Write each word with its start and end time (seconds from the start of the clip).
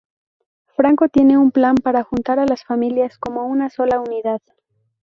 Franco 0.75 1.09
tiene 1.09 1.37
un 1.37 1.51
plan 1.51 1.75
para 1.75 2.01
juntar 2.01 2.39
a 2.39 2.47
las 2.47 2.63
familias 2.63 3.19
como 3.19 3.45
una 3.45 3.69
sola 3.69 3.99
unidad. 3.99 4.39